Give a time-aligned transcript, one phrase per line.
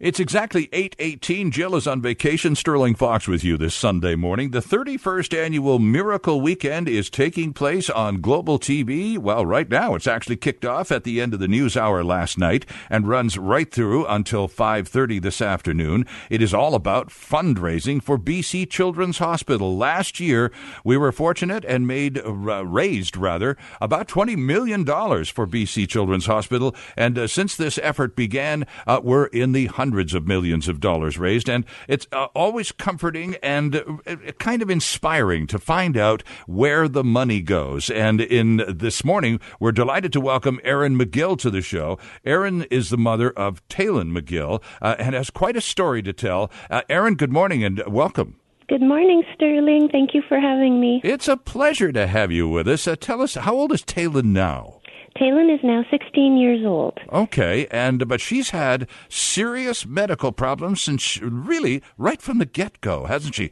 [0.00, 1.50] It's exactly 8:18.
[1.50, 2.54] Jill is on vacation.
[2.54, 4.52] Sterling Fox with you this Sunday morning.
[4.52, 9.18] The 31st annual Miracle Weekend is taking place on Global TV.
[9.18, 12.38] Well, right now it's actually kicked off at the end of the news hour last
[12.38, 16.06] night and runs right through until 5:30 this afternoon.
[16.30, 19.76] It is all about fundraising for BC Children's Hospital.
[19.76, 20.52] Last year,
[20.84, 26.26] we were fortunate and made uh, raised rather about 20 million dollars for BC Children's
[26.26, 30.80] Hospital, and uh, since this effort began, uh, we're in the hundreds of millions of
[30.80, 31.48] dollars raised.
[31.48, 37.04] And it's uh, always comforting and uh, kind of inspiring to find out where the
[37.04, 37.90] money goes.
[37.90, 41.98] And in this morning, we're delighted to welcome Erin McGill to the show.
[42.24, 46.50] Erin is the mother of Taylin McGill uh, and has quite a story to tell.
[46.70, 48.36] Uh, Erin, good morning and welcome.
[48.68, 49.88] Good morning, Sterling.
[49.90, 51.00] Thank you for having me.
[51.02, 52.86] It's a pleasure to have you with us.
[52.86, 54.77] Uh, tell us, how old is Taylin now?
[55.20, 56.98] Taylin is now 16 years old.
[57.12, 63.34] Okay, and but she's had serious medical problems since really right from the get-go, hasn't
[63.34, 63.50] she?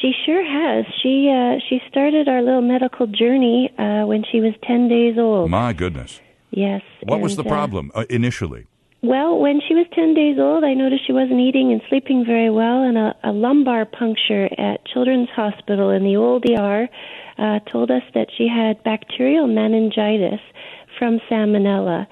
[0.00, 0.84] She sure has.
[1.02, 5.50] She uh, she started our little medical journey uh, when she was 10 days old.
[5.50, 6.20] My goodness.
[6.50, 6.82] Yes.
[7.02, 8.66] What was the uh, problem uh, initially?
[9.02, 12.48] Well, when she was 10 days old, I noticed she wasn't eating and sleeping very
[12.48, 16.88] well, and a, a lumbar puncture at Children's Hospital in the old ER
[17.36, 20.40] uh, told us that she had bacterial meningitis
[20.98, 22.06] from salmonella,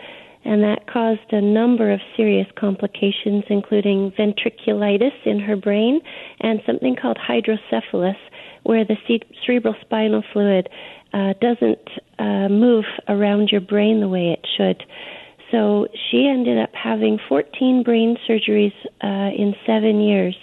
[0.45, 6.01] and that caused a number of serious complications, including ventriculitis in her brain
[6.41, 8.17] and something called hydrocephalus,
[8.65, 8.97] where the
[9.47, 10.69] cerebral spinal fluid
[11.13, 14.83] uh, doesn't uh, move around your brain the way it should.
[15.51, 18.73] So she ended up having 14 brain surgeries
[19.05, 20.35] uh, in seven years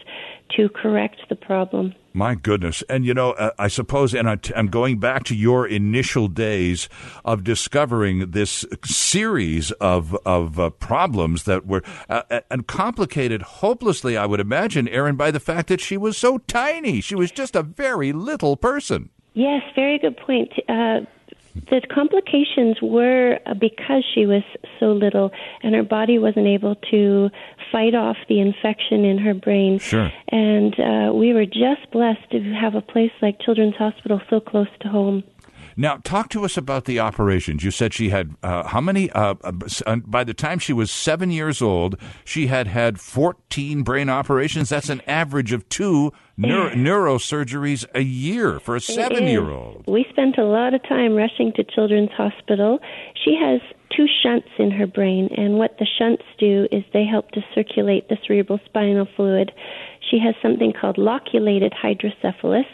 [0.55, 1.93] to correct the problem.
[2.13, 2.83] My goodness.
[2.89, 6.89] And, you know, uh, I suppose, and I, am going back to your initial days
[7.23, 14.17] of discovering this series of, of uh, problems that were uh, uh, and complicated hopelessly,
[14.17, 17.01] I would imagine, Erin, by the fact that she was so tiny.
[17.01, 19.09] She was just a very little person.
[19.33, 20.51] Yes, very good point.
[21.55, 24.43] The complications were uh, because she was
[24.79, 25.31] so little
[25.63, 27.29] and her body wasn't able to
[27.71, 29.79] fight off the infection in her brain.
[29.79, 30.11] Sure.
[30.29, 34.67] And uh, we were just blessed to have a place like Children's Hospital so close
[34.81, 35.23] to home.
[35.77, 37.63] Now, talk to us about the operations.
[37.63, 39.11] You said she had uh, how many?
[39.11, 44.09] Uh, uh by the time she was seven years old, she had had 14 brain
[44.09, 44.69] operations.
[44.69, 49.85] That's an average of two neuro- neurosurgeries a year for a seven year old.
[49.87, 52.79] We spent a lot of time rushing to Children's Hospital.
[53.23, 53.61] She has
[53.95, 58.07] two shunts in her brain, and what the shunts do is they help to circulate
[58.07, 59.51] the cerebral spinal fluid.
[60.09, 62.65] She has something called loculated hydrocephalus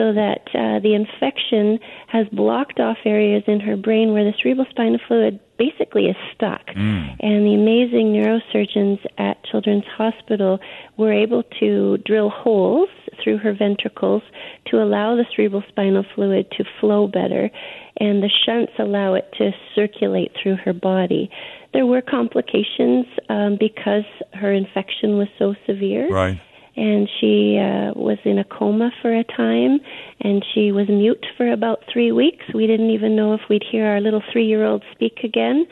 [0.00, 1.78] so that uh, the infection
[2.08, 6.66] has blocked off areas in her brain where the cerebral spinal fluid basically is stuck.
[6.68, 7.16] Mm.
[7.20, 10.58] And the amazing neurosurgeons at Children's Hospital
[10.96, 12.88] were able to drill holes
[13.22, 14.22] through her ventricles
[14.68, 17.50] to allow the cerebral spinal fluid to flow better,
[17.98, 21.30] and the shunts allow it to circulate through her body.
[21.74, 26.08] There were complications um, because her infection was so severe.
[26.08, 26.40] Right
[26.76, 29.80] and she uh, was in a coma for a time,
[30.20, 32.44] and she was mute for about three weeks.
[32.54, 35.66] We didn't even know if we'd hear our little three-year-old speak again.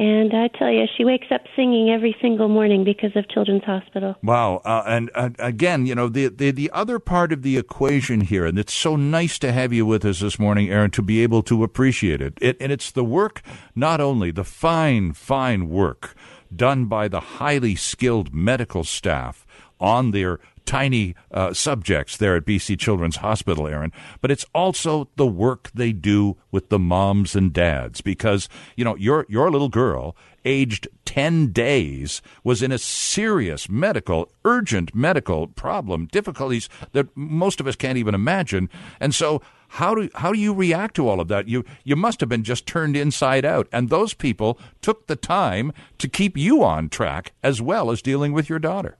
[0.00, 4.14] And I tell you, she wakes up singing every single morning because of Children's Hospital.
[4.22, 4.62] Wow!
[4.64, 8.46] Uh, and uh, again, you know, the, the the other part of the equation here,
[8.46, 11.42] and it's so nice to have you with us this morning, Erin, to be able
[11.42, 12.38] to appreciate it.
[12.40, 13.42] it and it's the work,
[13.74, 16.14] not only the fine, fine work
[16.54, 19.44] done by the highly skilled medical staff
[19.80, 23.90] on their tiny uh, subjects there at BC Children's Hospital, Erin,
[24.20, 28.94] but it's also the work they do with the moms and dads because, you know,
[28.96, 36.06] your, your little girl, aged 10 days, was in a serious medical, urgent medical problem,
[36.12, 38.68] difficulties that most of us can't even imagine.
[39.00, 39.40] And so,
[39.72, 41.46] how do how do you react to all of that?
[41.46, 45.72] You you must have been just turned inside out, and those people took the time
[45.98, 48.96] to keep you on track as well as dealing with your daughter.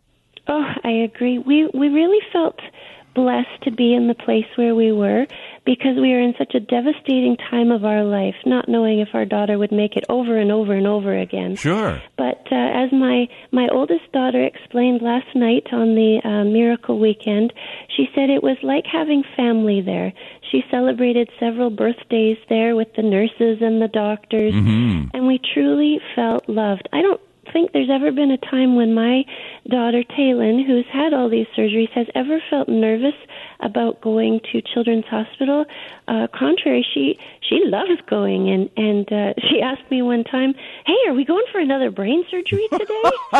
[0.49, 1.39] Oh, I agree.
[1.39, 2.59] We we really felt
[3.15, 5.27] blessed to be in the place where we were
[5.67, 9.25] because we were in such a devastating time of our life, not knowing if our
[9.25, 11.57] daughter would make it over and over and over again.
[11.57, 12.01] Sure.
[12.17, 17.53] But uh, as my my oldest daughter explained last night on the uh, Miracle Weekend,
[17.95, 20.13] she said it was like having family there.
[20.51, 25.09] She celebrated several birthdays there with the nurses and the doctors, mm-hmm.
[25.13, 26.89] and we truly felt loved.
[26.93, 27.21] I don't
[27.53, 29.25] think there's ever been a time when my
[29.69, 33.15] daughter Taylin, who's had all these surgeries, has ever felt nervous
[33.61, 35.65] about going to Children's Hospital.
[36.07, 40.55] Uh, contrary, she she loves going, and and uh, she asked me one time,
[40.87, 43.03] "Hey, are we going for another brain surgery today?"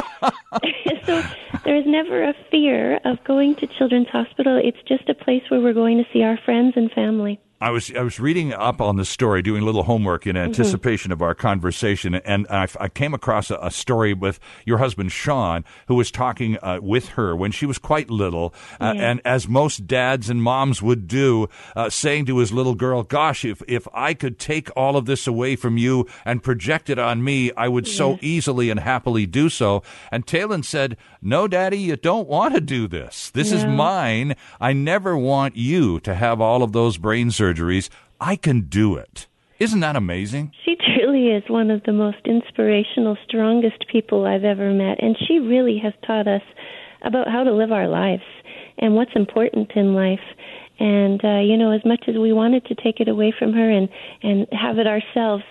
[1.05, 1.23] so
[1.65, 4.61] there is never a fear of going to Children's Hospital.
[4.63, 7.41] It's just a place where we're going to see our friends and family.
[7.61, 10.45] I was I was reading up on the story, doing a little homework in mm-hmm.
[10.45, 11.15] anticipation mm-hmm.
[11.15, 15.65] of our conversation, and I, I came across a, a, story with your husband Sean,
[15.89, 19.11] who was talking uh, with her when she was quite little, uh, yeah.
[19.11, 23.45] and as most dads and moms would do, uh, saying to his little girl, "Gosh,
[23.45, 27.25] if if I could take all of this away from you and project it on
[27.25, 29.83] me, I would so easily and happily do so."
[30.13, 33.31] And Taylin said, "No, Daddy, you don't want to do this.
[33.31, 33.59] This yeah.
[33.59, 34.37] is mine.
[34.61, 37.89] I never want you to have all of those brain surgeries."
[38.21, 39.27] I can do it.
[39.59, 40.53] Isn't that amazing?
[40.65, 45.03] She truly is one of the most inspirational, strongest people I've ever met.
[45.03, 46.43] And she really has taught us
[47.03, 48.23] about how to live our lives
[48.79, 50.21] and what's important in life.
[50.79, 53.71] And, uh, you know, as much as we wanted to take it away from her
[53.71, 53.89] and,
[54.23, 55.43] and have it ourselves,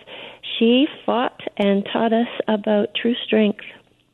[0.58, 3.66] she fought and taught us about true strength.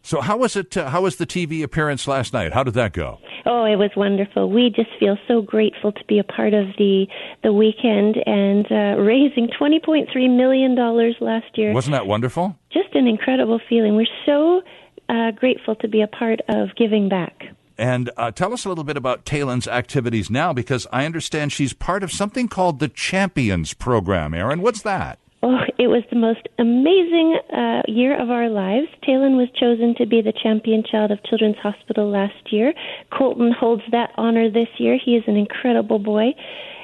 [0.05, 0.75] So, how was it?
[0.75, 2.51] Uh, how was the TV appearance last night?
[2.51, 3.19] How did that go?
[3.45, 4.51] Oh, it was wonderful.
[4.51, 7.07] We just feel so grateful to be a part of the
[7.41, 11.71] the weekend and uh, raising twenty point three million dollars last year.
[11.71, 12.57] Wasn't that wonderful?
[12.71, 13.95] Just an incredible feeling.
[13.95, 14.61] We're so
[15.07, 17.43] uh, grateful to be a part of giving back.
[17.77, 21.73] And uh, tell us a little bit about Taylin's activities now, because I understand she's
[21.73, 24.33] part of something called the Champions Program.
[24.33, 25.17] Erin, what's that?
[25.45, 28.87] Oh, it was the most amazing uh, year of our lives.
[29.05, 32.73] Taylin was chosen to be the champion child of Children's Hospital last year.
[33.11, 34.97] Colton holds that honor this year.
[35.03, 36.31] He is an incredible boy.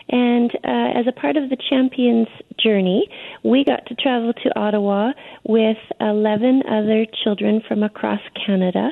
[0.09, 2.27] And uh, as a part of the Champions
[2.61, 3.07] journey,
[3.45, 5.13] we got to travel to Ottawa
[5.45, 8.91] with 11 other children from across Canada.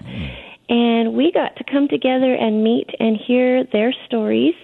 [0.69, 4.55] And we got to come together and meet and hear their stories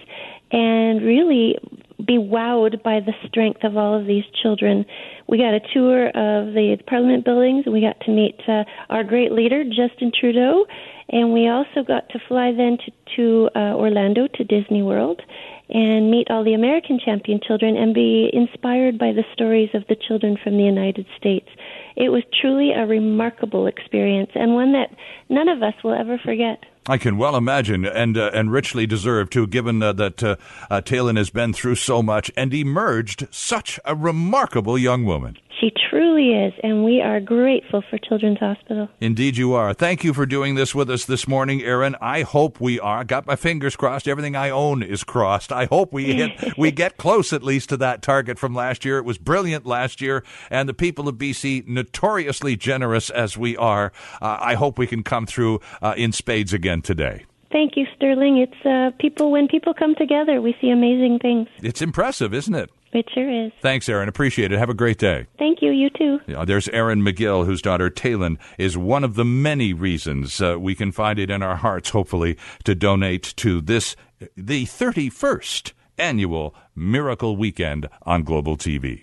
[0.50, 1.58] and really
[2.06, 4.84] be wowed by the strength of all of these children.
[5.28, 9.32] We got a tour of the Parliament buildings, we got to meet uh, our great
[9.32, 10.66] leader, Justin Trudeau,
[11.08, 15.20] and we also got to fly then to, to uh, Orlando to Disney World
[15.68, 19.96] and meet all the American champion children and be inspired by the stories of the
[19.96, 21.48] children from the United States.
[21.96, 24.90] It was truly a remarkable experience and one that
[25.28, 26.58] none of us will ever forget.
[26.86, 30.36] I can well imagine, and uh, and richly deserved too, given uh, that uh,
[30.70, 35.38] uh, Taylin has been through so much and emerged such a remarkable young woman.
[35.64, 38.86] She truly is, and we are grateful for Children's Hospital.
[39.00, 39.72] Indeed, you are.
[39.72, 41.96] Thank you for doing this with us this morning, Erin.
[42.02, 43.02] I hope we are.
[43.02, 44.06] Got my fingers crossed.
[44.06, 45.52] Everything I own is crossed.
[45.52, 48.98] I hope we hit, we get close at least to that target from last year.
[48.98, 53.90] It was brilliant last year, and the people of BC, notoriously generous as we are,
[54.20, 57.24] uh, I hope we can come through uh, in spades again today.
[57.50, 58.36] Thank you, Sterling.
[58.36, 61.48] It's uh, people when people come together, we see amazing things.
[61.62, 62.68] It's impressive, isn't it?
[62.94, 63.50] It sure is.
[63.60, 64.08] Thanks, Erin.
[64.08, 64.58] Appreciate it.
[64.58, 65.26] Have a great day.
[65.36, 65.72] Thank you.
[65.72, 66.20] You too.
[66.28, 70.76] Yeah, there's Erin McGill, whose daughter Taylin is one of the many reasons uh, we
[70.76, 73.96] can find it in our hearts, hopefully, to donate to this,
[74.36, 79.02] the 31st annual Miracle Weekend on Global TV.